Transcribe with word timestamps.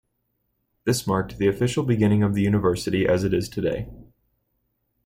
This 0.83 1.05
marked 1.05 1.37
the 1.37 1.45
official 1.45 1.83
beginning 1.83 2.23
of 2.23 2.33
the 2.33 2.41
university 2.41 3.07
as 3.07 3.23
it 3.23 3.35
is 3.35 3.47
today. 3.47 3.87